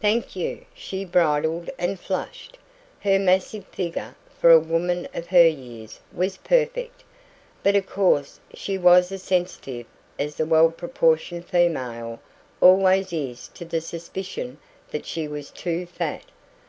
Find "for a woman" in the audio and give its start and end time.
4.40-5.08